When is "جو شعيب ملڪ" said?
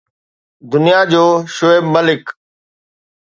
1.11-2.23